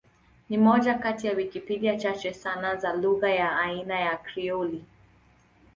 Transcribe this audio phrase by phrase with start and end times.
[0.49, 4.85] Ni moja kati ya Wikipedia chache sana za lugha ya aina ya Krioli.